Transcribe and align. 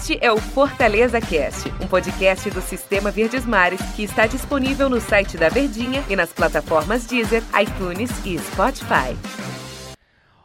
Este 0.00 0.18
é 0.22 0.32
o 0.32 0.38
Fortaleza 0.38 1.20
Cast, 1.20 1.68
um 1.78 1.86
podcast 1.86 2.48
do 2.48 2.62
Sistema 2.62 3.10
Verdes 3.10 3.44
Mares 3.44 3.82
que 3.94 4.02
está 4.02 4.26
disponível 4.26 4.88
no 4.88 4.98
site 4.98 5.36
da 5.36 5.50
Verdinha 5.50 6.02
e 6.08 6.16
nas 6.16 6.32
plataformas 6.32 7.04
Deezer, 7.06 7.42
iTunes 7.60 8.10
e 8.24 8.38
Spotify. 8.38 9.14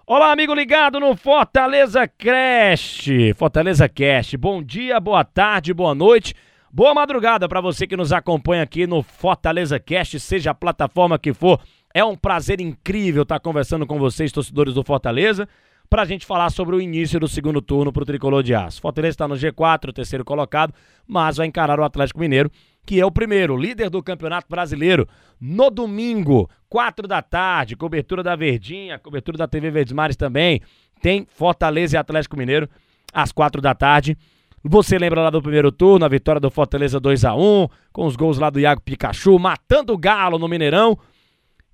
Olá, 0.05 0.33
amigo 0.33 0.53
ligado 0.53 0.99
no 0.99 1.15
Fortaleza 1.15 2.05
Cast. 2.05 3.33
Fortaleza 3.35 3.87
Cast. 3.87 4.35
Bom 4.35 4.61
dia, 4.61 4.99
boa 4.99 5.23
tarde, 5.23 5.73
boa 5.73 5.95
noite. 5.95 6.35
Boa 6.69 6.93
madrugada 6.93 7.47
para 7.47 7.61
você 7.61 7.87
que 7.87 7.95
nos 7.95 8.11
acompanha 8.11 8.63
aqui 8.63 8.85
no 8.85 9.01
Fortaleza 9.01 9.79
Cast, 9.79 10.19
seja 10.19 10.51
a 10.51 10.53
plataforma 10.53 11.17
que 11.17 11.33
for. 11.33 11.61
É 11.93 12.03
um 12.03 12.17
prazer 12.17 12.59
incrível 12.59 13.23
estar 13.23 13.39
conversando 13.39 13.87
com 13.87 13.97
vocês, 13.97 14.33
torcedores 14.33 14.73
do 14.73 14.83
Fortaleza, 14.83 15.47
para 15.89 16.01
a 16.01 16.05
gente 16.05 16.25
falar 16.25 16.49
sobre 16.49 16.75
o 16.75 16.81
início 16.81 17.19
do 17.19 17.27
segundo 17.27 17.61
turno 17.61 17.91
para 17.91 18.03
o 18.03 18.05
Tricolor 18.05 18.43
de 18.43 18.53
Aço. 18.53 18.81
Fortaleza 18.81 19.13
está 19.13 19.27
no 19.27 19.35
G4, 19.35 19.89
o 19.89 19.93
terceiro 19.93 20.25
colocado, 20.25 20.73
mas 21.07 21.37
vai 21.37 21.47
encarar 21.47 21.79
o 21.79 21.83
Atlético 21.83 22.19
Mineiro, 22.19 22.51
que 22.85 22.99
é 22.99 23.05
o 23.05 23.11
primeiro, 23.11 23.57
líder 23.57 23.89
do 23.89 24.01
Campeonato 24.01 24.47
Brasileiro, 24.49 25.07
no 25.39 25.69
domingo, 25.69 26.49
quatro 26.69 27.07
da 27.07 27.21
tarde, 27.21 27.75
cobertura 27.75 28.21
da 28.21 28.35
Verdinha, 28.35 28.99
cobertura 28.99 29.37
da 29.37 29.47
TV 29.47 29.71
Verdes 29.71 29.93
Mares 29.93 30.15
também, 30.15 30.61
tem 31.01 31.25
Fortaleza 31.29 31.95
e 31.95 31.99
Atlético 31.99 32.37
Mineiro 32.37 32.69
às 33.13 33.31
quatro 33.31 33.61
da 33.61 33.73
tarde. 33.73 34.17
Você 34.63 34.97
lembra 34.97 35.21
lá 35.21 35.29
do 35.29 35.41
primeiro 35.41 35.71
turno, 35.71 36.05
a 36.05 36.09
vitória 36.09 36.41
do 36.41 36.49
Fortaleza 36.49 36.99
2 36.99 37.23
a 37.23 37.35
1 37.35 37.67
com 37.93 38.05
os 38.05 38.15
gols 38.15 38.39
lá 38.39 38.49
do 38.49 38.59
Iago 38.59 38.81
Pikachu, 38.81 39.37
matando 39.37 39.93
o 39.93 39.97
Galo 39.97 40.39
no 40.39 40.47
Mineirão. 40.47 40.97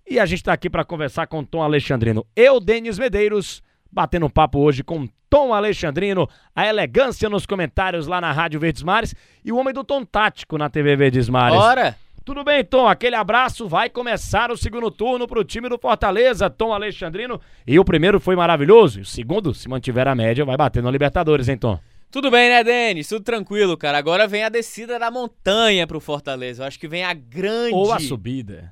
E 0.09 0.20
a 0.20 0.25
gente 0.25 0.39
está 0.39 0.52
aqui 0.52 0.70
para 0.70 0.84
conversar 0.84 1.28
com 1.28 1.41
Tom 1.41 1.64
Alexandrino. 1.64 2.25
Eu, 2.36 2.59
Denis 2.59 3.00
Medeiros, 3.00 3.64
batendo 3.91 4.26
um 4.26 4.30
papo 4.30 4.59
hoje 4.59 4.84
com 4.84 5.08
Tom 5.30 5.54
Alexandrino, 5.54 6.27
a 6.55 6.68
elegância 6.68 7.30
nos 7.30 7.45
comentários 7.45 8.08
lá 8.08 8.20
na 8.20 8.31
Rádio 8.31 8.59
Verdes 8.59 8.84
Mares 8.84 9.16
e 9.44 9.52
o 9.52 9.58
homem 9.58 9.73
do 9.73 9.84
Tom 9.84 10.03
Tático 10.03 10.58
na 10.58 10.70
TV 10.70 10.95
Verdes 10.95 11.30
Mares. 11.30 11.58
Bora! 11.58 11.95
Tudo 12.23 12.44
bem, 12.44 12.64
Tom? 12.64 12.88
Aquele 12.88 13.16
abraço. 13.16 13.67
Vai 13.67 13.89
começar 13.89 14.52
o 14.52 14.58
segundo 14.58 14.92
turno 14.92 15.28
para 15.28 15.39
o 15.39 15.44
time 15.44 15.67
do 15.67 15.80
Fortaleza, 15.80 16.50
Tom 16.50 16.72
Alexandrino. 16.72 17.42
E 17.66 17.80
o 17.80 17.86
primeiro 17.86 18.19
foi 18.19 18.36
maravilhoso. 18.36 19.00
E 19.00 19.02
o 19.02 19.06
segundo, 19.06 19.53
se 19.56 19.67
mantiver 19.67 20.08
a 20.08 20.14
média, 20.14 20.45
vai 20.45 20.56
bater 20.56 20.84
no 20.84 20.92
Libertadores, 20.92 21.50
hein, 21.50 21.58
Tom? 21.58 21.80
Tudo 22.12 22.30
bem, 22.30 22.50
né, 22.50 22.64
Denis? 22.64 23.08
Tudo 23.08 23.23
tranquilo, 23.23 23.75
cara. 23.75 23.97
Agora 23.97 24.28
vem 24.28 24.44
a 24.44 24.50
descida 24.50 25.00
da 25.00 25.09
montanha 25.09 25.88
pro 25.88 26.00
Fortaleza. 26.00 26.62
Eu 26.62 26.67
acho 26.67 26.80
que 26.80 26.88
vem 26.88 27.03
a 27.03 27.14
grande. 27.14 27.73
Ou 27.73 27.92
a 27.92 28.00
subida. 28.00 28.72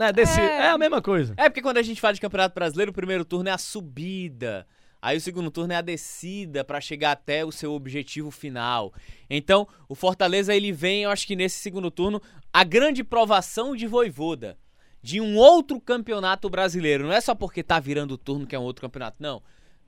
É, 0.00 0.12
desci... 0.12 0.40
é... 0.40 0.44
é 0.44 0.68
a 0.70 0.78
mesma 0.78 1.02
coisa. 1.02 1.34
É 1.36 1.48
porque 1.48 1.62
quando 1.62 1.78
a 1.78 1.82
gente 1.82 2.00
fala 2.00 2.14
de 2.14 2.20
Campeonato 2.20 2.54
Brasileiro, 2.54 2.90
o 2.90 2.94
primeiro 2.94 3.24
turno 3.24 3.48
é 3.48 3.52
a 3.52 3.58
subida. 3.58 4.66
Aí 5.02 5.16
o 5.16 5.20
segundo 5.20 5.50
turno 5.50 5.72
é 5.72 5.76
a 5.76 5.82
descida 5.82 6.62
para 6.64 6.80
chegar 6.80 7.12
até 7.12 7.44
o 7.44 7.52
seu 7.52 7.72
objetivo 7.72 8.30
final. 8.30 8.92
Então, 9.28 9.66
o 9.88 9.94
Fortaleza 9.94 10.54
ele 10.54 10.72
vem, 10.72 11.04
eu 11.04 11.10
acho 11.10 11.26
que 11.26 11.36
nesse 11.36 11.58
segundo 11.58 11.90
turno, 11.90 12.20
a 12.52 12.64
grande 12.64 13.02
provação 13.02 13.74
de 13.74 13.86
Voivoda, 13.86 14.58
de 15.02 15.20
um 15.20 15.36
outro 15.36 15.80
campeonato 15.80 16.50
brasileiro. 16.50 17.04
Não 17.04 17.12
é 17.12 17.20
só 17.20 17.34
porque 17.34 17.62
tá 17.62 17.80
virando 17.80 18.12
o 18.12 18.18
turno 18.18 18.46
que 18.46 18.54
é 18.54 18.58
um 18.58 18.62
outro 18.62 18.82
campeonato, 18.82 19.16
não. 19.20 19.42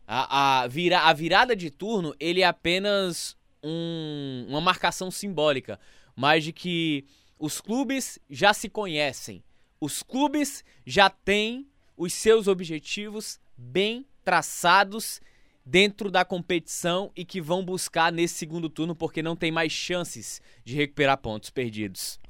A, 0.06 0.62
a, 0.62 0.66
vira, 0.66 1.00
a 1.00 1.12
virada 1.12 1.54
de 1.54 1.70
turno, 1.70 2.14
ele 2.18 2.40
é 2.40 2.46
apenas 2.46 3.36
um, 3.62 4.46
uma 4.48 4.60
marcação 4.60 5.10
simbólica, 5.10 5.78
mas 6.16 6.44
de 6.44 6.52
que 6.52 7.04
os 7.38 7.60
clubes 7.60 8.18
já 8.30 8.54
se 8.54 8.68
conhecem. 8.68 9.42
Os 9.82 10.00
clubes 10.00 10.62
já 10.86 11.10
têm 11.10 11.66
os 11.96 12.12
seus 12.12 12.46
objetivos 12.46 13.40
bem 13.56 14.06
traçados 14.24 15.20
dentro 15.66 16.08
da 16.08 16.24
competição 16.24 17.10
e 17.16 17.24
que 17.24 17.40
vão 17.40 17.64
buscar 17.64 18.12
nesse 18.12 18.34
segundo 18.34 18.70
turno 18.70 18.94
porque 18.94 19.24
não 19.24 19.34
tem 19.34 19.50
mais 19.50 19.72
chances 19.72 20.40
de 20.64 20.76
recuperar 20.76 21.18
pontos 21.18 21.50
perdidos. 21.50 22.20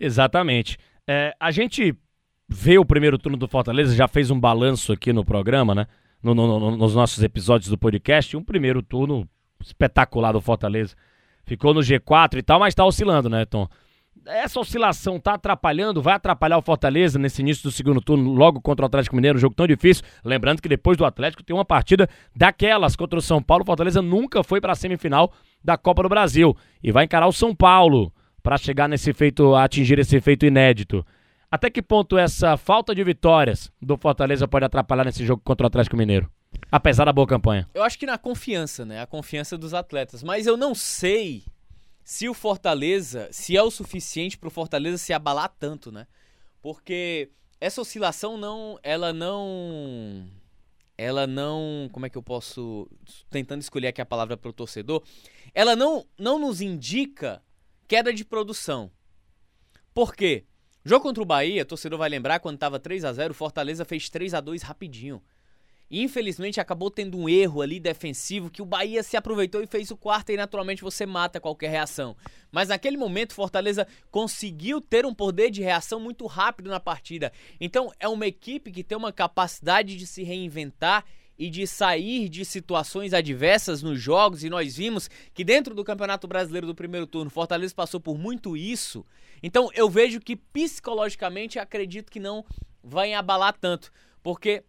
Exatamente. 0.00 0.78
É, 1.06 1.36
a 1.38 1.50
gente 1.50 1.94
vê 2.48 2.78
o 2.78 2.84
primeiro 2.84 3.18
turno 3.18 3.36
do 3.36 3.46
Fortaleza, 3.46 3.94
já 3.94 4.08
fez 4.08 4.30
um 4.30 4.40
balanço 4.40 4.90
aqui 4.90 5.12
no 5.12 5.22
programa, 5.22 5.74
né? 5.74 5.86
No, 6.22 6.34
no, 6.34 6.58
no, 6.58 6.76
nos 6.78 6.94
nossos 6.94 7.22
episódios 7.22 7.68
do 7.68 7.76
podcast, 7.76 8.34
um 8.38 8.42
primeiro 8.42 8.82
turno 8.82 9.28
espetacular 9.60 10.32
do 10.32 10.40
Fortaleza. 10.40 10.96
Ficou 11.44 11.74
no 11.74 11.80
G4 11.80 12.38
e 12.38 12.42
tal, 12.42 12.58
mas 12.58 12.74
tá 12.74 12.86
oscilando, 12.86 13.28
né, 13.28 13.44
Tom? 13.44 13.68
Essa 14.26 14.60
oscilação 14.60 15.18
tá 15.18 15.34
atrapalhando, 15.34 16.00
vai 16.00 16.14
atrapalhar 16.14 16.58
o 16.58 16.62
Fortaleza 16.62 17.18
nesse 17.18 17.42
início 17.42 17.62
do 17.64 17.72
segundo 17.72 18.00
turno, 18.00 18.32
logo 18.32 18.60
contra 18.60 18.84
o 18.84 18.86
Atlético 18.86 19.16
Mineiro, 19.16 19.36
um 19.36 19.40
jogo 19.40 19.54
tão 19.54 19.66
difícil. 19.66 20.04
Lembrando 20.24 20.62
que 20.62 20.68
depois 20.68 20.96
do 20.96 21.04
Atlético 21.04 21.42
tem 21.42 21.54
uma 21.54 21.64
partida 21.64 22.08
daquelas 22.34 22.94
contra 22.94 23.18
o 23.18 23.22
São 23.22 23.42
Paulo. 23.42 23.62
O 23.62 23.66
Fortaleza 23.66 24.00
nunca 24.00 24.42
foi 24.42 24.60
para 24.60 24.72
a 24.72 24.76
semifinal 24.76 25.32
da 25.62 25.76
Copa 25.76 26.02
do 26.02 26.08
Brasil 26.08 26.56
e 26.82 26.92
vai 26.92 27.04
encarar 27.04 27.26
o 27.26 27.32
São 27.32 27.54
Paulo 27.54 28.12
para 28.42 28.56
chegar 28.56 28.88
nesse 28.88 29.12
feito, 29.12 29.54
atingir 29.54 29.98
esse 29.98 30.20
feito 30.20 30.46
inédito. 30.46 31.04
Até 31.50 31.68
que 31.68 31.82
ponto 31.82 32.16
essa 32.16 32.56
falta 32.56 32.94
de 32.94 33.04
vitórias 33.04 33.70
do 33.80 33.96
Fortaleza 33.96 34.48
pode 34.48 34.64
atrapalhar 34.64 35.04
nesse 35.04 35.24
jogo 35.24 35.42
contra 35.44 35.66
o 35.66 35.68
Atlético 35.68 35.96
Mineiro? 35.96 36.30
Apesar 36.70 37.04
da 37.04 37.12
boa 37.12 37.26
campanha. 37.26 37.68
Eu 37.74 37.82
acho 37.82 37.98
que 37.98 38.06
na 38.06 38.16
confiança, 38.16 38.84
né? 38.84 39.02
A 39.02 39.06
confiança 39.06 39.58
dos 39.58 39.74
atletas. 39.74 40.22
Mas 40.22 40.46
eu 40.46 40.56
não 40.56 40.74
sei 40.74 41.44
se 42.04 42.28
o 42.28 42.34
Fortaleza, 42.34 43.28
se 43.32 43.56
é 43.56 43.62
o 43.62 43.70
suficiente 43.70 44.36
para 44.36 44.48
o 44.48 44.50
Fortaleza 44.50 44.98
se 44.98 45.12
abalar 45.12 45.54
tanto, 45.58 45.92
né? 45.92 46.06
Porque 46.60 47.30
essa 47.60 47.80
oscilação 47.80 48.36
não, 48.36 48.78
ela 48.82 49.12
não, 49.12 50.28
ela 50.98 51.26
não, 51.26 51.88
como 51.92 52.06
é 52.06 52.10
que 52.10 52.18
eu 52.18 52.22
posso, 52.22 52.88
tentando 53.30 53.60
escolher 53.60 53.88
aqui 53.88 54.00
a 54.00 54.06
palavra 54.06 54.36
para 54.36 54.50
o 54.50 54.52
torcedor, 54.52 55.02
ela 55.54 55.76
não, 55.76 56.06
não 56.18 56.38
nos 56.38 56.60
indica 56.60 57.42
queda 57.86 58.12
de 58.12 58.24
produção. 58.24 58.90
Por 59.94 60.14
quê? 60.14 60.44
Jogo 60.84 61.04
contra 61.04 61.22
o 61.22 61.26
Bahia, 61.26 61.64
torcedor 61.64 61.98
vai 61.98 62.08
lembrar 62.08 62.40
quando 62.40 62.56
estava 62.56 62.80
3 62.80 63.04
a 63.04 63.12
0, 63.12 63.30
o 63.30 63.34
Fortaleza 63.34 63.84
fez 63.84 64.08
3 64.10 64.34
a 64.34 64.40
2 64.40 64.62
rapidinho. 64.62 65.22
Infelizmente 65.94 66.58
acabou 66.58 66.90
tendo 66.90 67.18
um 67.18 67.28
erro 67.28 67.60
ali 67.60 67.78
defensivo 67.78 68.48
que 68.48 68.62
o 68.62 68.66
Bahia 68.66 69.02
se 69.02 69.14
aproveitou 69.14 69.62
e 69.62 69.66
fez 69.66 69.90
o 69.90 69.96
quarto 69.96 70.32
e 70.32 70.36
naturalmente 70.38 70.80
você 70.80 71.04
mata 71.04 71.38
qualquer 71.38 71.68
reação. 71.68 72.16
Mas 72.50 72.70
naquele 72.70 72.96
momento 72.96 73.34
Fortaleza 73.34 73.86
conseguiu 74.10 74.80
ter 74.80 75.04
um 75.04 75.12
poder 75.12 75.50
de 75.50 75.60
reação 75.60 76.00
muito 76.00 76.26
rápido 76.26 76.70
na 76.70 76.80
partida. 76.80 77.30
Então 77.60 77.92
é 78.00 78.08
uma 78.08 78.26
equipe 78.26 78.72
que 78.72 78.82
tem 78.82 78.96
uma 78.96 79.12
capacidade 79.12 79.94
de 79.94 80.06
se 80.06 80.22
reinventar 80.22 81.04
e 81.38 81.50
de 81.50 81.66
sair 81.66 82.28
de 82.28 82.44
situações 82.44 83.12
adversas 83.12 83.82
nos 83.82 84.00
jogos, 84.00 84.44
e 84.44 84.50
nós 84.50 84.76
vimos 84.76 85.10
que 85.34 85.42
dentro 85.42 85.74
do 85.74 85.82
Campeonato 85.82 86.28
Brasileiro 86.28 86.66
do 86.66 86.74
primeiro 86.74 87.06
turno, 87.06 87.30
Fortaleza 87.30 87.74
passou 87.74 87.98
por 87.98 88.16
muito 88.16 88.56
isso. 88.56 89.04
Então 89.42 89.68
eu 89.74 89.90
vejo 89.90 90.20
que 90.20 90.36
psicologicamente 90.36 91.58
acredito 91.58 92.12
que 92.12 92.20
não 92.20 92.44
vai 92.82 93.12
abalar 93.12 93.56
tanto, 93.58 93.90
porque 94.22 94.62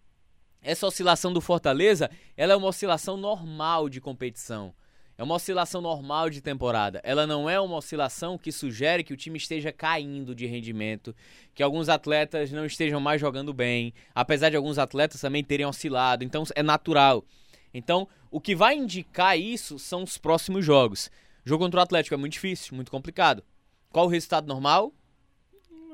essa 0.63 0.87
oscilação 0.87 1.33
do 1.33 1.41
Fortaleza, 1.41 2.09
ela 2.37 2.53
é 2.53 2.55
uma 2.55 2.67
oscilação 2.67 3.17
normal 3.17 3.89
de 3.89 3.99
competição. 4.01 4.73
É 5.15 5.21
uma 5.21 5.35
oscilação 5.35 5.79
normal 5.79 6.29
de 6.29 6.41
temporada. 6.41 6.99
Ela 7.03 7.27
não 7.27 7.47
é 7.47 7.59
uma 7.59 7.75
oscilação 7.75 8.37
que 8.37 8.51
sugere 8.51 9.03
que 9.03 9.13
o 9.13 9.17
time 9.17 9.37
esteja 9.37 9.71
caindo 9.71 10.33
de 10.33 10.47
rendimento, 10.47 11.15
que 11.53 11.61
alguns 11.61 11.87
atletas 11.87 12.51
não 12.51 12.65
estejam 12.65 12.99
mais 12.99 13.21
jogando 13.21 13.53
bem, 13.53 13.93
apesar 14.15 14.49
de 14.49 14.55
alguns 14.55 14.79
atletas 14.79 15.21
também 15.21 15.43
terem 15.43 15.67
oscilado. 15.67 16.23
Então 16.23 16.43
é 16.55 16.63
natural. 16.63 17.23
Então, 17.73 18.07
o 18.31 18.41
que 18.41 18.55
vai 18.55 18.75
indicar 18.75 19.37
isso 19.37 19.77
são 19.77 20.03
os 20.03 20.17
próximos 20.17 20.65
jogos. 20.65 21.11
jogo 21.45 21.63
contra 21.63 21.79
o 21.79 21.83
Atlético 21.83 22.15
é 22.15 22.17
muito 22.17 22.33
difícil, 22.33 22.75
muito 22.75 22.89
complicado. 22.89 23.43
Qual 23.91 24.05
o 24.05 24.09
resultado 24.09 24.47
normal? 24.47 24.91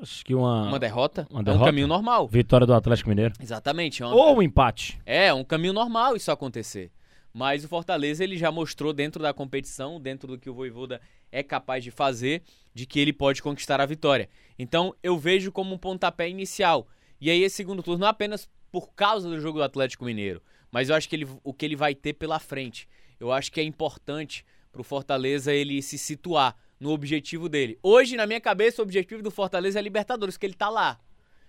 Acho 0.01 0.23
que 0.25 0.33
uma. 0.33 0.63
Uma 0.67 0.79
derrota? 0.79 1.27
Uma 1.29 1.43
derrota? 1.43 1.61
É 1.61 1.63
um 1.63 1.65
caminho 1.65 1.87
normal. 1.87 2.27
Vitória 2.27 2.65
do 2.65 2.73
Atlético 2.73 3.09
Mineiro. 3.09 3.33
Exatamente. 3.39 4.01
É 4.01 4.05
uma... 4.05 4.15
Ou 4.15 4.37
um 4.37 4.41
empate. 4.41 4.99
É, 5.05 5.33
um 5.33 5.43
caminho 5.43 5.73
normal 5.73 6.15
isso 6.15 6.31
acontecer. 6.31 6.91
Mas 7.33 7.63
o 7.63 7.67
Fortaleza 7.67 8.23
ele 8.23 8.37
já 8.37 8.51
mostrou 8.51 8.91
dentro 8.91 9.21
da 9.21 9.33
competição, 9.33 9.99
dentro 9.99 10.27
do 10.27 10.37
que 10.37 10.49
o 10.49 10.53
Voivoda 10.53 10.99
é 11.31 11.43
capaz 11.43 11.83
de 11.83 11.91
fazer, 11.91 12.41
de 12.73 12.85
que 12.85 12.99
ele 12.99 13.13
pode 13.13 13.41
conquistar 13.41 13.79
a 13.79 13.85
vitória. 13.85 14.29
Então 14.57 14.95
eu 15.03 15.17
vejo 15.17 15.51
como 15.51 15.75
um 15.75 15.77
pontapé 15.77 16.27
inicial. 16.29 16.87
E 17.21 17.29
aí 17.29 17.43
esse 17.43 17.57
segundo 17.57 17.83
turno 17.83 18.01
não 18.01 18.07
apenas 18.07 18.49
por 18.71 18.93
causa 18.93 19.29
do 19.29 19.39
jogo 19.39 19.59
do 19.59 19.63
Atlético 19.63 20.05
Mineiro, 20.05 20.41
mas 20.71 20.89
eu 20.89 20.95
acho 20.95 21.09
que 21.09 21.15
ele, 21.15 21.27
o 21.43 21.53
que 21.53 21.65
ele 21.65 21.75
vai 21.75 21.93
ter 21.93 22.13
pela 22.13 22.39
frente. 22.39 22.87
Eu 23.19 23.31
acho 23.31 23.51
que 23.51 23.59
é 23.59 23.63
importante 23.63 24.45
para 24.71 24.81
o 24.81 24.83
Fortaleza 24.83 25.53
ele 25.53 25.81
se 25.81 25.97
situar 25.97 26.55
no 26.79 26.91
objetivo 26.91 27.49
dele. 27.49 27.77
Hoje, 27.83 28.15
na 28.15 28.25
minha 28.25 28.39
cabeça, 28.39 28.81
o 28.81 28.85
objetivo 28.85 29.21
do 29.21 29.31
Fortaleza 29.31 29.79
é 29.79 29.81
Libertadores, 29.81 30.35
porque 30.35 30.45
ele 30.45 30.53
tá 30.53 30.69
lá. 30.69 30.99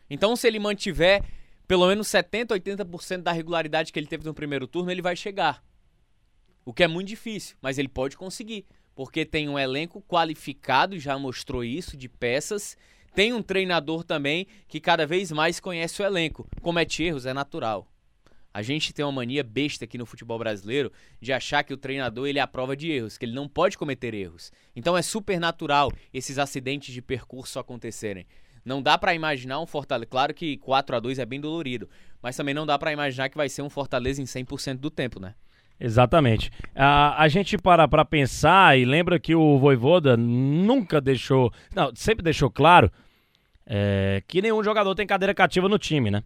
Então, 0.08 0.34
se 0.34 0.46
ele 0.46 0.58
mantiver 0.58 1.22
pelo 1.70 1.86
menos 1.86 2.08
70, 2.08 2.58
80% 2.58 3.22
da 3.22 3.30
regularidade 3.30 3.92
que 3.92 3.98
ele 4.00 4.08
teve 4.08 4.24
no 4.24 4.34
primeiro 4.34 4.66
turno, 4.66 4.90
ele 4.90 5.00
vai 5.00 5.14
chegar. 5.14 5.62
O 6.64 6.74
que 6.74 6.82
é 6.82 6.88
muito 6.88 7.06
difícil, 7.06 7.56
mas 7.62 7.78
ele 7.78 7.86
pode 7.86 8.16
conseguir, 8.16 8.66
porque 8.92 9.24
tem 9.24 9.48
um 9.48 9.56
elenco 9.56 10.02
qualificado, 10.02 10.98
já 10.98 11.16
mostrou 11.16 11.62
isso, 11.62 11.96
de 11.96 12.08
peças. 12.08 12.76
Tem 13.14 13.32
um 13.32 13.40
treinador 13.40 14.02
também 14.02 14.48
que 14.66 14.80
cada 14.80 15.06
vez 15.06 15.30
mais 15.30 15.60
conhece 15.60 16.02
o 16.02 16.04
elenco. 16.04 16.44
Comete 16.60 17.04
erros, 17.04 17.24
é 17.24 17.32
natural. 17.32 17.86
A 18.52 18.62
gente 18.62 18.92
tem 18.92 19.04
uma 19.04 19.12
mania 19.12 19.44
besta 19.44 19.84
aqui 19.84 19.96
no 19.96 20.04
futebol 20.04 20.38
brasileiro 20.38 20.92
de 21.20 21.32
achar 21.32 21.62
que 21.62 21.72
o 21.72 21.76
treinador 21.76 22.26
ele 22.26 22.38
é 22.38 22.42
a 22.42 22.46
prova 22.46 22.76
de 22.76 22.90
erros, 22.90 23.16
que 23.16 23.24
ele 23.24 23.34
não 23.34 23.48
pode 23.48 23.78
cometer 23.78 24.12
erros. 24.12 24.52
Então 24.74 24.96
é 24.96 25.02
super 25.02 25.38
natural 25.38 25.92
esses 26.12 26.38
acidentes 26.38 26.92
de 26.92 27.00
percurso 27.00 27.58
acontecerem. 27.58 28.26
Não 28.64 28.82
dá 28.82 28.98
para 28.98 29.14
imaginar 29.14 29.60
um 29.60 29.66
Fortaleza, 29.66 30.06
claro 30.06 30.34
que 30.34 30.56
4 30.58 30.96
a 30.96 31.00
2 31.00 31.18
é 31.18 31.24
bem 31.24 31.40
dolorido, 31.40 31.88
mas 32.20 32.36
também 32.36 32.52
não 32.52 32.66
dá 32.66 32.78
para 32.78 32.92
imaginar 32.92 33.28
que 33.28 33.36
vai 33.36 33.48
ser 33.48 33.62
um 33.62 33.70
Fortaleza 33.70 34.20
em 34.20 34.26
100% 34.26 34.76
do 34.76 34.90
tempo, 34.90 35.20
né? 35.20 35.34
Exatamente. 35.78 36.50
A, 36.74 37.22
a 37.22 37.26
gente 37.28 37.56
para 37.56 37.88
para 37.88 38.04
pensar 38.04 38.78
e 38.78 38.84
lembra 38.84 39.18
que 39.18 39.34
o 39.34 39.58
Voivoda 39.58 40.14
nunca 40.14 41.00
deixou, 41.00 41.50
não, 41.74 41.90
sempre 41.94 42.22
deixou 42.22 42.50
claro 42.50 42.90
é, 43.64 44.22
que 44.26 44.42
nenhum 44.42 44.62
jogador 44.62 44.94
tem 44.94 45.06
cadeira 45.06 45.32
cativa 45.32 45.68
no 45.68 45.78
time, 45.78 46.10
né? 46.10 46.22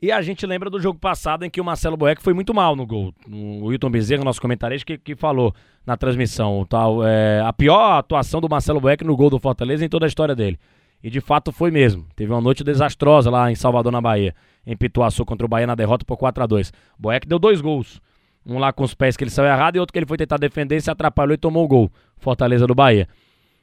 E 0.00 0.12
a 0.12 0.20
gente 0.20 0.44
lembra 0.44 0.68
do 0.68 0.78
jogo 0.78 0.98
passado 0.98 1.44
em 1.44 1.50
que 1.50 1.60
o 1.60 1.64
Marcelo 1.64 1.96
Boeck 1.96 2.22
foi 2.22 2.34
muito 2.34 2.52
mal 2.52 2.76
no 2.76 2.86
gol. 2.86 3.14
O 3.30 3.66
Wilton 3.66 3.90
Bezerra, 3.90 4.24
nosso 4.24 4.40
comentarista, 4.40 4.84
que, 4.84 4.98
que 4.98 5.16
falou 5.16 5.54
na 5.86 5.96
transmissão 5.96 6.66
tal, 6.68 7.06
é, 7.06 7.40
a 7.40 7.52
pior 7.52 7.98
atuação 7.98 8.40
do 8.40 8.48
Marcelo 8.48 8.80
Boeck 8.80 9.02
no 9.02 9.16
gol 9.16 9.30
do 9.30 9.38
Fortaleza 9.38 9.84
em 9.84 9.88
toda 9.88 10.04
a 10.04 10.08
história 10.08 10.34
dele. 10.34 10.58
E 11.02 11.08
de 11.08 11.20
fato 11.20 11.50
foi 11.50 11.70
mesmo. 11.70 12.06
Teve 12.14 12.30
uma 12.30 12.42
noite 12.42 12.62
desastrosa 12.62 13.30
lá 13.30 13.50
em 13.50 13.54
Salvador, 13.54 13.90
na 13.90 14.00
Bahia. 14.00 14.34
Em 14.66 14.76
Pituaçu 14.76 15.24
contra 15.24 15.46
o 15.46 15.48
Bahia 15.48 15.66
na 15.66 15.74
derrota 15.74 16.04
por 16.04 16.16
4 16.16 16.42
a 16.42 16.46
2 16.46 16.72
Boeck 16.98 17.26
deu 17.26 17.38
dois 17.38 17.60
gols. 17.60 18.00
Um 18.44 18.58
lá 18.58 18.72
com 18.72 18.84
os 18.84 18.94
pés 18.94 19.16
que 19.16 19.24
ele 19.24 19.30
saiu 19.30 19.46
errado 19.46 19.76
e 19.76 19.80
outro 19.80 19.92
que 19.92 19.98
ele 19.98 20.06
foi 20.06 20.16
tentar 20.16 20.36
defender, 20.36 20.80
se 20.80 20.90
atrapalhou 20.90 21.34
e 21.34 21.38
tomou 21.38 21.64
o 21.64 21.68
gol. 21.68 21.90
Fortaleza 22.18 22.66
do 22.66 22.74
Bahia. 22.74 23.08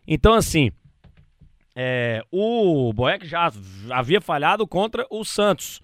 Então, 0.08 0.34
assim, 0.34 0.72
é, 1.76 2.24
o 2.32 2.92
Boeck 2.92 3.26
já 3.26 3.52
havia 3.92 4.20
falhado 4.20 4.68
contra 4.68 5.06
o 5.10 5.24
Santos. 5.24 5.80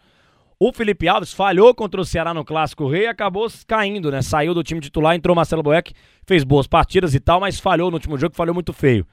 O 0.62 0.74
Felipe 0.74 1.08
Alves 1.08 1.32
falhou 1.32 1.74
contra 1.74 2.02
o 2.02 2.06
Ceará 2.06 2.34
no 2.34 2.44
Clássico 2.44 2.86
Rei 2.86 3.04
e 3.04 3.08
acabou 3.08 3.48
caindo, 3.66 4.12
né? 4.12 4.22
Saiu 4.22 4.54
do 4.54 4.62
time 4.62 4.82
titular, 4.82 5.16
entrou 5.16 5.34
Marcelo 5.34 5.64
Boeck, 5.64 5.94
fez 6.26 6.44
boas 6.44 6.68
partidas 6.68 7.16
e 7.16 7.20
tal, 7.22 7.40
mas 7.40 7.62
falhou 7.62 7.90
no 7.90 7.96
último 7.96 8.18
jogo, 8.18 8.36
falhou 8.36 8.54
muito 8.54 8.74
feio. 8.74 9.08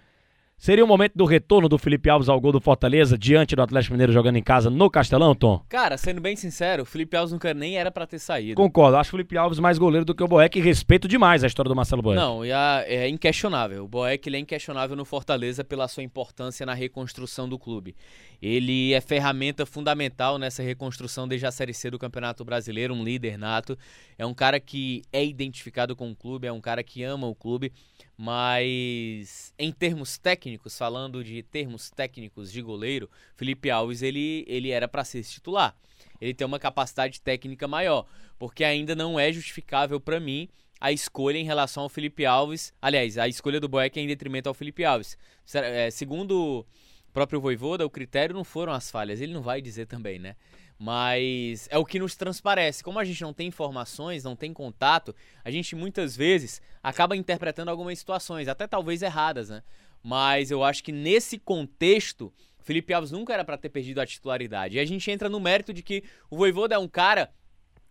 Seria 0.59 0.83
o 0.83 0.89
momento 0.89 1.13
do 1.15 1.27
retorno 1.27 1.69
do 1.69 1.77
Felipe 1.77 2.09
Alves 2.09 2.31
ao 2.31 2.41
gol 2.41 2.51
do 2.51 2.63
Fortaleza 2.63 3.17
diante 3.19 3.55
do 3.55 3.61
Atlético 3.61 3.93
Mineiro 3.93 4.11
jogando 4.11 4.37
em 4.37 4.43
casa 4.43 4.71
no 4.71 4.91
Castelão, 4.91 5.35
Tom? 5.35 5.63
Cara, 5.69 5.99
sendo 5.99 6.19
bem 6.19 6.35
sincero, 6.35 6.83
o 6.83 6.87
Felipe 6.87 7.15
Alves 7.15 7.31
nunca 7.31 7.53
nem 7.53 7.77
era 7.77 7.91
para 7.91 8.07
ter 8.07 8.19
saído. 8.19 8.55
Concordo, 8.55 8.97
acho 8.97 9.11
o 9.11 9.13
Felipe 9.13 9.37
Alves 9.37 9.59
mais 9.59 9.77
goleiro 9.77 10.07
do 10.07 10.15
que 10.15 10.25
o 10.25 10.27
Boeck 10.27 10.59
e 10.59 10.63
respeito 10.63 11.07
demais 11.07 11.45
a 11.45 11.47
história 11.47 11.69
do 11.69 11.77
Marcelo 11.77 12.01
Boeck. 12.01 12.19
Não, 12.19 12.43
é 12.43 13.07
inquestionável. 13.07 13.85
O 13.85 13.89
Boeck 13.89 14.27
ele 14.27 14.39
é 14.39 14.41
inquestionável 14.41 14.97
no 14.97 15.05
Fortaleza 15.05 15.63
pela 15.63 15.87
sua 15.89 16.03
importância 16.03 16.65
na 16.65 16.73
reconstrução 16.73 17.47
do 17.47 17.59
clube. 17.59 17.95
Ele 18.41 18.95
é 18.95 19.01
ferramenta 19.03 19.67
fundamental 19.67 20.39
nessa 20.39 20.63
reconstrução 20.63 21.29
desde 21.29 21.47
a 21.47 21.53
Série 21.53 21.75
C 21.75 21.91
do 21.91 21.99
Campeonato 21.99 22.43
Brasileiro, 22.47 22.95
um 22.95 23.05
líder 23.05 23.37
nato. 23.37 23.77
É 24.19 24.25
um 24.25 24.33
cara 24.33 24.59
que 24.59 25.03
é 25.13 25.23
identificado 25.23 25.95
com 25.95 26.11
o 26.11 26.17
clube, 26.17 26.47
é 26.47 26.53
um 26.53 26.63
cara 26.63 26.83
que 26.83 27.03
ama 27.03 27.27
o 27.27 27.35
clube 27.35 27.73
mas 28.17 29.53
em 29.59 29.71
termos 29.71 30.17
técnicos, 30.17 30.46
falando 30.77 31.23
de 31.23 31.43
termos 31.43 31.91
técnicos 31.91 32.53
de 32.53 32.63
goleiro, 32.63 33.11
Felipe 33.35 33.71
Alves 33.71 34.03
ele, 34.03 34.45
ele 34.49 34.71
era 34.71 34.87
para 34.87 35.05
ser 35.05 35.23
titular. 35.25 35.77
Ele 36.21 36.35
tem 36.35 36.47
uma 36.47 36.59
capacidade 36.59 37.21
técnica 37.21 37.67
maior, 37.67 38.07
porque 38.39 38.65
ainda 38.65 38.95
não 38.95 39.19
é 39.19 39.33
justificável 39.33 40.01
para 40.01 40.21
mim 40.21 40.49
a 40.81 40.93
escolha 40.93 41.39
em 41.39 41.45
relação 41.45 41.85
ao 41.85 41.89
Felipe 41.89 42.25
Alves. 42.25 42.73
Aliás, 42.81 43.19
a 43.19 43.29
escolha 43.29 43.61
do 43.61 43.69
Boeck 43.69 43.99
é 43.99 44.03
em 44.03 44.07
detrimento 44.07 44.49
ao 44.49 44.55
Felipe 44.55 44.85
Alves. 44.85 45.17
É, 45.55 45.91
segundo 45.91 46.67
o 47.09 47.13
próprio 47.13 47.41
Voivoda, 47.41 47.87
o 47.87 47.91
critério 47.91 48.35
não 48.35 48.45
foram 48.45 48.73
as 48.73 48.91
falhas. 48.91 49.21
Ele 49.21 49.33
não 49.33 49.43
vai 49.43 49.61
dizer 49.63 49.87
também, 49.87 50.19
né? 50.19 50.37
mas 50.79 51.69
é 51.71 51.79
o 51.79 51.85
que 51.85 51.99
nos 51.99 52.17
transparece. 52.17 52.85
Como 52.85 52.99
a 52.99 53.05
gente 53.05 53.23
não 53.23 53.33
tem 53.33 53.49
informações, 53.49 54.25
não 54.25 54.37
tem 54.37 54.53
contato, 54.53 55.15
a 55.45 55.51
gente 55.51 55.75
muitas 55.75 56.17
vezes 56.17 56.61
acaba 56.83 57.17
interpretando 57.17 57.71
algumas 57.71 57.99
situações, 57.99 58.49
até 58.49 58.67
talvez 58.67 59.03
erradas, 59.03 59.49
né? 59.49 59.63
Mas 60.07 60.53
eu 60.53 60.63
acho 60.63 60.85
que 60.85 60.93
nesse 60.93 61.37
contexto, 61.37 62.33
Felipe 62.61 62.95
Alves 62.95 63.11
nunca 63.11 63.35
era 63.35 63.45
para 63.45 63.59
ter 63.59 63.71
perdido 63.71 64.01
a 64.01 64.07
titularidade. 64.07 64.77
E 64.77 64.79
a 64.79 64.85
gente 64.85 65.11
entra 65.11 65.29
no 65.29 65.41
mérito 65.41 65.73
de 65.73 65.83
que 65.83 66.05
o 66.31 66.37
Voivoda 66.37 66.77
é 66.77 66.79
um 66.79 66.87
cara 66.87 67.35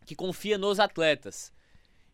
que 0.06 0.16
confia 0.16 0.58
nos 0.58 0.80
atletas. 0.80 1.52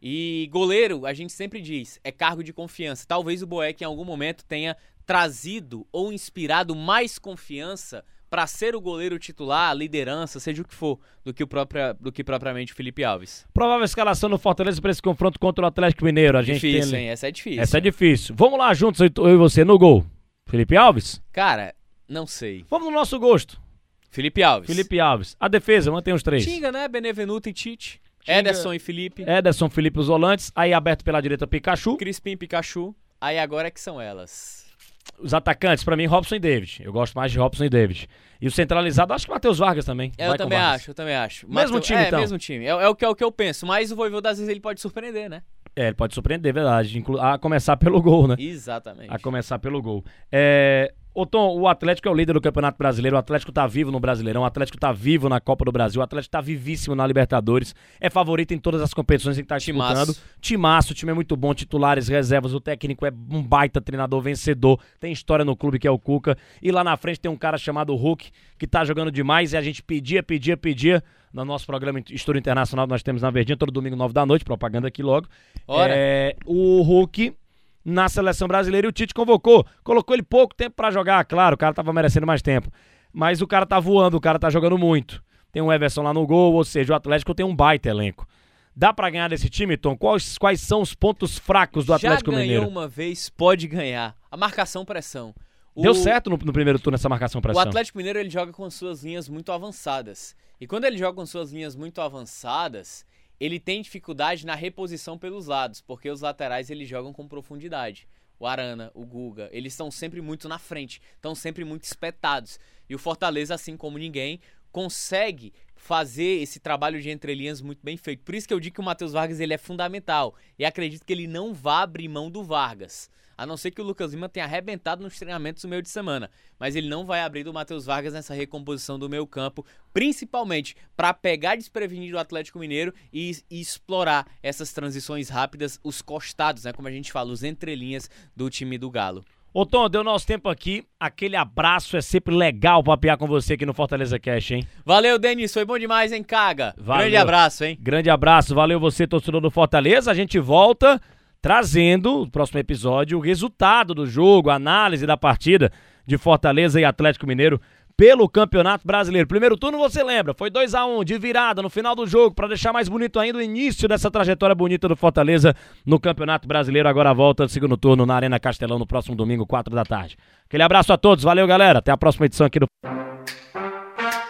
E 0.01 0.49
goleiro, 0.51 1.05
a 1.05 1.13
gente 1.13 1.31
sempre 1.31 1.61
diz, 1.61 1.99
é 2.03 2.11
cargo 2.11 2.43
de 2.43 2.51
confiança. 2.51 3.05
Talvez 3.07 3.43
o 3.43 3.45
Boeck 3.45 3.83
em 3.83 3.85
algum 3.85 4.03
momento 4.03 4.43
tenha 4.43 4.75
trazido 5.05 5.87
ou 5.91 6.11
inspirado 6.11 6.75
mais 6.75 7.19
confiança 7.19 8.03
para 8.31 8.47
ser 8.47 8.77
o 8.77 8.81
goleiro 8.81 9.19
titular, 9.19 9.71
a 9.71 9.73
liderança, 9.73 10.39
seja 10.39 10.61
o 10.61 10.65
que 10.65 10.73
for, 10.73 10.97
do 11.21 11.33
que, 11.33 11.43
o 11.43 11.47
própria, 11.47 11.93
do 11.99 12.13
que 12.13 12.23
propriamente 12.23 12.71
o 12.71 12.75
Felipe 12.75 13.03
Alves. 13.03 13.45
Provável 13.53 13.83
escalação 13.83 14.29
no 14.29 14.37
Fortaleza 14.37 14.81
para 14.81 14.89
esse 14.89 15.01
confronto 15.01 15.37
contra 15.37 15.65
o 15.65 15.67
Atlético 15.67 16.05
Mineiro. 16.05 16.37
A 16.37 16.41
gente 16.41 16.61
difícil, 16.61 16.91
tem... 16.91 17.01
hein? 17.01 17.09
Essa 17.09 17.27
é 17.27 17.31
difícil. 17.31 17.61
Essa 17.61 17.77
é 17.77 17.81
difícil. 17.81 18.33
Vamos 18.33 18.57
lá 18.57 18.73
juntos, 18.73 19.01
eu 19.01 19.33
e 19.33 19.35
você, 19.35 19.65
no 19.65 19.77
gol. 19.77 20.05
Felipe 20.47 20.77
Alves? 20.77 21.21
Cara, 21.33 21.75
não 22.07 22.25
sei. 22.25 22.65
Vamos 22.69 22.87
no 22.87 22.93
nosso 22.93 23.19
gosto. 23.19 23.61
Felipe 24.09 24.41
Alves. 24.41 24.67
Felipe 24.67 24.97
Alves. 24.97 25.35
A 25.37 25.49
defesa, 25.49 25.91
mantém 25.91 26.13
os 26.13 26.23
três. 26.23 26.45
Tinga, 26.45 26.71
né? 26.71 26.87
Benevenuto 26.87 27.49
e 27.49 27.53
Tite. 27.53 28.01
Tinga, 28.21 28.39
Ederson 28.39 28.73
e 28.73 28.79
Felipe. 28.79 29.23
Ederson, 29.23 29.69
Felipe, 29.69 29.99
os 29.99 30.07
volantes. 30.07 30.53
Aí 30.55 30.73
aberto 30.73 31.03
pela 31.03 31.19
direita, 31.19 31.45
Pikachu. 31.45 31.97
Crispim, 31.97 32.37
Pikachu. 32.37 32.95
Aí 33.19 33.37
agora 33.37 33.67
é 33.67 33.71
que 33.71 33.81
são 33.81 33.99
elas. 33.99 34.70
Os 35.19 35.33
atacantes, 35.33 35.83
para 35.83 35.95
mim, 35.95 36.05
Robson 36.05 36.35
e 36.35 36.39
David. 36.39 36.81
Eu 36.83 36.91
gosto 36.91 37.13
mais 37.13 37.31
de 37.31 37.37
Robson 37.37 37.65
e 37.65 37.69
David. 37.69 38.07
E 38.41 38.47
o 38.47 38.51
centralizado, 38.51 39.13
acho 39.13 39.25
que 39.25 39.31
Matheus 39.31 39.59
Vargas 39.59 39.85
também. 39.85 40.11
É, 40.17 40.27
eu 40.27 40.35
também 40.35 40.57
acho, 40.57 40.91
eu 40.91 40.95
também 40.95 41.15
acho. 41.15 41.47
Mesmo 41.47 41.75
Mateu... 41.75 41.81
time, 41.81 41.99
é, 41.99 42.07
então? 42.07 42.19
mesmo 42.19 42.37
time. 42.37 42.65
É, 42.65 42.69
é, 42.69 42.87
o 42.87 42.95
que, 42.95 43.05
é 43.05 43.07
o 43.07 43.15
que 43.15 43.23
eu 43.23 43.31
penso. 43.31 43.65
Mas 43.65 43.91
o 43.91 43.95
Voivoda, 43.95 44.29
às 44.29 44.37
vezes, 44.37 44.49
ele 44.49 44.59
pode 44.59 44.81
surpreender, 44.81 45.29
né? 45.29 45.43
É, 45.75 45.87
ele 45.87 45.95
pode 45.95 46.13
surpreender, 46.13 46.53
verdade. 46.53 46.97
Inclu 46.97 47.19
a 47.19 47.37
começar 47.37 47.77
pelo 47.77 48.01
gol, 48.01 48.27
né? 48.27 48.35
Exatamente. 48.39 49.13
A 49.13 49.19
começar 49.19 49.59
pelo 49.59 49.81
gol. 49.81 50.03
É, 50.31 50.93
Ô 51.13 51.25
Tom, 51.25 51.59
o 51.59 51.67
Atlético 51.67 52.07
é 52.07 52.11
o 52.11 52.13
líder 52.13 52.31
do 52.31 52.39
Campeonato 52.39 52.77
Brasileiro, 52.77 53.17
o 53.17 53.19
Atlético 53.19 53.51
tá 53.51 53.67
vivo 53.67 53.91
no 53.91 53.99
Brasileirão, 53.99 54.43
o 54.43 54.45
Atlético 54.45 54.77
tá 54.77 54.93
vivo 54.93 55.27
na 55.27 55.41
Copa 55.41 55.65
do 55.65 55.71
Brasil, 55.71 55.99
o 55.99 56.03
Atlético 56.03 56.31
tá 56.31 56.39
vivíssimo 56.39 56.95
na 56.95 57.05
Libertadores, 57.05 57.75
é 57.99 58.09
favorito 58.09 58.53
em 58.53 58.57
todas 58.57 58.81
as 58.81 58.93
competições 58.93 59.37
em 59.37 59.41
que 59.41 59.47
tá 59.47 59.57
disputando. 59.57 60.15
Timaço, 60.39 60.93
o 60.93 60.95
time 60.95 61.11
é 61.11 61.13
muito 61.13 61.35
bom, 61.35 61.53
titulares, 61.53 62.07
reservas, 62.07 62.53
o 62.53 62.61
técnico 62.61 63.05
é 63.05 63.11
um 63.29 63.43
baita 63.43 63.81
treinador, 63.81 64.21
vencedor, 64.21 64.79
tem 65.01 65.11
história 65.11 65.43
no 65.43 65.53
clube 65.53 65.79
que 65.79 65.87
é 65.87 65.91
o 65.91 65.99
Cuca, 65.99 66.37
e 66.61 66.71
lá 66.71 66.81
na 66.81 66.95
frente 66.95 67.19
tem 67.19 67.29
um 67.29 67.35
cara 67.35 67.57
chamado 67.57 67.93
Hulk, 67.93 68.31
que 68.57 68.65
tá 68.65 68.85
jogando 68.85 69.11
demais, 69.11 69.51
e 69.51 69.57
a 69.57 69.61
gente 69.61 69.83
pedia, 69.83 70.23
pedia, 70.23 70.55
pedia, 70.55 71.03
no 71.33 71.43
nosso 71.43 71.65
programa 71.65 72.01
História 72.09 72.39
Internacional 72.39 72.87
nós 72.87 73.03
temos 73.03 73.21
na 73.21 73.29
Verdinha, 73.29 73.57
todo 73.57 73.69
domingo, 73.71 73.97
nove 73.97 74.13
da 74.13 74.25
noite, 74.25 74.45
propaganda 74.45 74.87
aqui 74.87 75.03
logo. 75.03 75.27
Ora. 75.67 75.93
É, 75.93 76.35
o 76.45 76.81
Hulk 76.81 77.33
na 77.83 78.07
seleção 78.07 78.47
brasileira 78.47 78.87
e 78.87 78.89
o 78.89 78.91
Tite 78.91 79.13
convocou. 79.13 79.65
Colocou 79.83 80.15
ele 80.15 80.23
pouco 80.23 80.55
tempo 80.55 80.75
para 80.75 80.91
jogar, 80.91 81.23
claro, 81.25 81.55
o 81.55 81.57
cara 81.57 81.73
tava 81.73 81.91
merecendo 81.91 82.27
mais 82.27 82.41
tempo. 82.41 82.71
Mas 83.13 83.41
o 83.41 83.47
cara 83.47 83.65
tá 83.65 83.79
voando, 83.79 84.17
o 84.17 84.21
cara 84.21 84.39
tá 84.39 84.49
jogando 84.49 84.77
muito. 84.77 85.23
Tem 85.51 85.61
um 85.61 85.71
Everson 85.71 86.03
lá 86.03 86.13
no 86.13 86.25
gol, 86.25 86.53
ou 86.53 86.63
seja, 86.63 86.93
o 86.93 86.95
Atlético 86.95 87.35
tem 87.35 87.45
um 87.45 87.55
baita 87.55 87.89
elenco. 87.89 88.25
Dá 88.73 88.93
para 88.93 89.09
ganhar 89.09 89.27
desse 89.27 89.49
time, 89.49 89.75
Tom? 89.75 89.97
Quais, 89.97 90.37
quais 90.37 90.61
são 90.61 90.81
os 90.81 90.93
pontos 90.93 91.37
fracos 91.37 91.85
do 91.85 91.93
Atlético 91.93 92.31
Mineiro? 92.31 92.53
Já 92.53 92.59
ganhou 92.59 92.71
uma 92.71 92.87
vez, 92.87 93.29
pode 93.29 93.67
ganhar. 93.67 94.15
A 94.31 94.37
marcação-pressão. 94.37 95.35
Deu 95.75 95.93
certo 95.93 96.29
no, 96.29 96.37
no, 96.37 96.53
primeiro 96.53 96.79
turno 96.79 96.95
essa 96.95 97.09
marcação-pressão. 97.09 97.63
O 97.63 97.67
Atlético 97.67 97.97
Mineiro 97.97 98.19
ele 98.19 98.29
joga 98.29 98.51
com 98.51 98.69
suas 98.69 99.03
linhas 99.03 99.27
muito 99.27 99.51
avançadas. 99.51 100.35
E 100.59 100.67
quando 100.67 100.85
ele 100.85 100.97
joga 100.97 101.15
com 101.15 101.25
suas 101.25 101.51
linhas 101.51 101.75
muito 101.75 102.01
avançadas, 102.01 103.05
ele 103.41 103.59
tem 103.59 103.81
dificuldade 103.81 104.45
na 104.45 104.53
reposição 104.53 105.17
pelos 105.17 105.47
lados, 105.47 105.81
porque 105.81 106.11
os 106.11 106.21
laterais 106.21 106.69
eles 106.69 106.87
jogam 106.87 107.11
com 107.11 107.27
profundidade. 107.27 108.07
O 108.37 108.45
Arana, 108.45 108.91
o 108.93 109.03
Guga, 109.03 109.49
eles 109.51 109.73
estão 109.73 109.89
sempre 109.89 110.21
muito 110.21 110.47
na 110.47 110.59
frente, 110.59 111.01
estão 111.15 111.33
sempre 111.33 111.65
muito 111.65 111.83
espetados. 111.85 112.59
E 112.87 112.93
o 112.93 112.99
Fortaleza, 112.99 113.55
assim 113.55 113.75
como 113.75 113.97
ninguém, 113.97 114.39
consegue 114.71 115.53
fazer 115.81 116.41
esse 116.41 116.59
trabalho 116.59 117.01
de 117.01 117.09
entrelinhas 117.09 117.59
muito 117.59 117.79
bem 117.83 117.97
feito. 117.97 118.23
Por 118.23 118.35
isso 118.35 118.47
que 118.47 118.53
eu 118.53 118.59
digo 118.59 118.75
que 118.75 118.79
o 118.79 118.83
Matheus 118.83 119.13
Vargas 119.13 119.39
ele 119.39 119.53
é 119.53 119.57
fundamental. 119.57 120.35
E 120.57 120.63
acredito 120.63 121.03
que 121.03 121.11
ele 121.11 121.25
não 121.25 121.55
vá 121.55 121.81
abrir 121.81 122.07
mão 122.07 122.29
do 122.29 122.43
Vargas. 122.43 123.09
A 123.35 123.47
não 123.47 123.57
ser 123.57 123.71
que 123.71 123.81
o 123.81 123.83
Lucas 123.83 124.13
Lima 124.13 124.29
tenha 124.29 124.45
arrebentado 124.45 125.01
nos 125.01 125.17
treinamentos 125.17 125.63
no 125.63 125.69
meio 125.71 125.81
de 125.81 125.89
semana. 125.89 126.29
Mas 126.59 126.75
ele 126.75 126.87
não 126.87 127.03
vai 127.03 127.21
abrir 127.21 127.43
do 127.43 127.51
Matheus 127.51 127.85
Vargas 127.85 128.13
nessa 128.13 128.35
recomposição 128.35 128.99
do 128.99 129.09
meio 129.09 129.25
campo, 129.25 129.65
principalmente 129.91 130.75
para 130.95 131.15
pegar 131.15 131.55
desprevenido 131.55 132.15
o 132.15 132.19
Atlético 132.19 132.59
Mineiro 132.59 132.93
e, 133.11 133.35
e, 133.49 133.59
explorar 133.59 134.27
essas 134.43 134.71
transições 134.71 135.29
rápidas, 135.29 135.79
os 135.83 135.99
costados, 135.99 136.63
né? 136.63 136.73
Como 136.73 136.87
a 136.87 136.91
gente 136.91 137.11
fala, 137.11 137.31
os 137.31 137.41
entrelinhas 137.41 138.07
do 138.35 138.51
time 138.51 138.77
do 138.77 138.91
Galo. 138.91 139.25
Ô 139.53 139.65
Tom, 139.65 139.89
deu 139.89 140.01
nosso 140.01 140.25
tempo 140.25 140.47
aqui. 140.47 140.85
Aquele 140.97 141.35
abraço, 141.35 141.97
é 141.97 142.01
sempre 142.01 142.33
legal 142.33 142.81
papear 142.81 143.17
com 143.17 143.27
você 143.27 143.55
aqui 143.55 143.65
no 143.65 143.73
Fortaleza 143.73 144.17
Cash, 144.17 144.51
hein? 144.51 144.67
Valeu, 144.85 145.19
Denis, 145.19 145.53
foi 145.53 145.65
bom 145.65 145.77
demais, 145.77 146.13
hein, 146.13 146.23
Caga? 146.23 146.73
Valeu. 146.77 147.01
Grande 147.01 147.17
abraço, 147.17 147.65
hein? 147.65 147.77
Grande 147.81 148.09
abraço, 148.09 148.55
valeu 148.55 148.79
você, 148.79 149.05
torcedor 149.05 149.41
do 149.41 149.51
Fortaleza. 149.51 150.09
A 150.09 150.13
gente 150.13 150.39
volta 150.39 151.01
trazendo 151.41 152.19
no 152.19 152.31
próximo 152.31 152.59
episódio 152.59 153.17
o 153.17 153.21
resultado 153.21 153.93
do 153.93 154.05
jogo, 154.05 154.49
a 154.49 154.55
análise 154.55 155.05
da 155.05 155.17
partida 155.17 155.69
de 156.05 156.17
Fortaleza 156.17 156.79
e 156.79 156.85
Atlético 156.85 157.27
Mineiro 157.27 157.59
pelo 157.95 158.27
Campeonato 158.27 158.85
Brasileiro. 158.85 159.27
Primeiro 159.27 159.57
turno 159.57 159.77
você 159.77 160.03
lembra, 160.03 160.33
foi 160.33 160.49
2 160.49 160.73
a 160.73 160.85
1 160.85 161.03
de 161.03 161.17
virada 161.17 161.61
no 161.61 161.69
final 161.69 161.95
do 161.95 162.07
jogo 162.07 162.33
para 162.33 162.47
deixar 162.47 162.73
mais 162.73 162.89
bonito 162.89 163.19
ainda 163.19 163.39
o 163.39 163.41
início 163.41 163.87
dessa 163.87 164.09
trajetória 164.09 164.55
bonita 164.55 164.87
do 164.87 164.95
Fortaleza 164.95 165.55
no 165.85 165.99
Campeonato 165.99 166.47
Brasileiro. 166.47 166.87
Agora 166.87 167.13
volta 167.13 167.47
segundo 167.47 167.77
turno 167.77 168.05
na 168.05 168.15
Arena 168.15 168.39
Castelão 168.39 168.79
no 168.79 168.87
próximo 168.87 169.15
domingo, 169.15 169.45
4 169.45 169.75
da 169.75 169.83
tarde. 169.83 170.17
Aquele 170.45 170.63
abraço 170.63 170.91
a 170.91 170.97
todos, 170.97 171.23
valeu 171.23 171.45
galera, 171.45 171.79
até 171.79 171.91
a 171.91 171.97
próxima 171.97 172.25
edição 172.25 172.45
aqui 172.45 172.59
do 172.59 172.65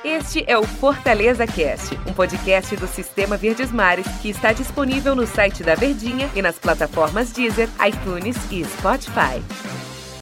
Este 0.03 0.43
é 0.47 0.57
o 0.57 0.63
Fortaleza 0.63 1.45
Cast, 1.47 1.97
um 2.07 2.13
podcast 2.13 2.75
do 2.75 2.87
Sistema 2.87 3.37
Verdes 3.37 3.71
Mares 3.71 4.07
que 4.21 4.29
está 4.29 4.51
disponível 4.51 5.15
no 5.15 5.25
site 5.25 5.63
da 5.63 5.75
Verdinha 5.75 6.29
e 6.35 6.41
nas 6.41 6.59
plataformas 6.59 7.31
Deezer, 7.31 7.69
iTunes 7.87 8.37
e 8.51 8.63
Spotify. 8.65 9.80